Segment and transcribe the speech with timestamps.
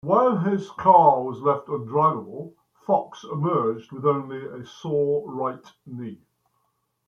[0.03, 2.55] While his car was left undriveable,
[2.87, 6.17] Fox emerged with only a sore right knee.